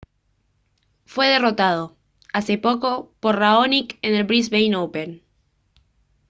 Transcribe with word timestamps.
fue 1.05 1.27
derrotado 1.27 1.95
hace 2.33 2.57
poco 2.57 3.13
por 3.19 3.35
raonic 3.37 3.99
en 4.01 4.15
el 4.15 4.23
brisbane 4.23 4.75
open 4.75 5.21